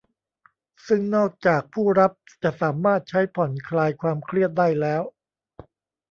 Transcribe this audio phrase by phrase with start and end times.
[0.87, 2.11] ซึ่งนอกจากผู้รับ
[2.43, 5.03] จะสามารถใช้ผ่อนคลายความเครียดได้แล้ว